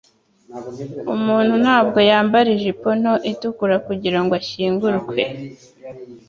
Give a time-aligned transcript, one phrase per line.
[1.15, 5.21] Umuntu ntabwo yambara ijipo nto itukura kugirango ashyingurwe.